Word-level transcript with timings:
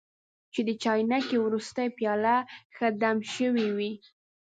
چې 0.53 0.61
د 0.67 0.69
چاینکې 0.83 1.37
وروستۍ 1.41 1.87
پیاله 1.97 2.35
ښه 2.75 2.87
دم 3.01 3.17
شوې 3.33 3.67
وي. 3.77 3.91